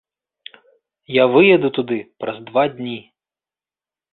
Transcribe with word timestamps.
Я 1.21 1.27
выеду 1.35 1.67
туды 1.79 1.99
праз 2.25 2.37
два 2.49 2.63
дні. 2.79 2.99